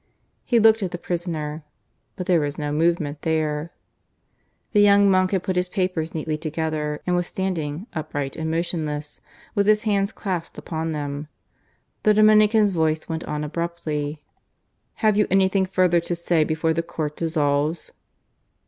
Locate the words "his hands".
9.67-10.11